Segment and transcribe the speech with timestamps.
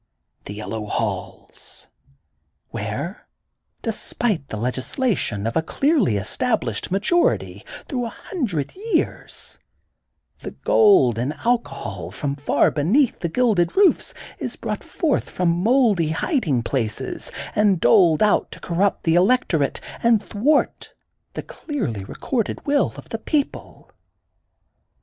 [0.45, 1.85] The Yellow Halls,
[2.71, 3.27] where,
[3.83, 9.59] despite the legislation of a clearly established majority, through a hundred years,
[10.39, 16.09] the gold and alcohol from far beneath the gilded roofs, is brought forth from mouldy
[16.09, 20.95] hiding places and doled out to corrupt the electorate and thwart
[21.35, 23.91] the clearly recorded will of the people.